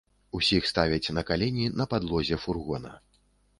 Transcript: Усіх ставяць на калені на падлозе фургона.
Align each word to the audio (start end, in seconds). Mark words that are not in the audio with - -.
Усіх 0.37 0.69
ставяць 0.71 1.11
на 1.17 1.23
калені 1.29 1.69
на 1.83 1.87
падлозе 1.93 2.43
фургона. 2.47 2.99